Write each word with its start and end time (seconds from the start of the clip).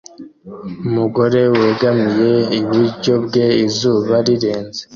Umugore 0.87 1.41
wegamiye 1.59 2.31
iburyo 2.59 3.13
bwe 3.25 3.47
izuba 3.65 4.15
rirenze 4.25 4.81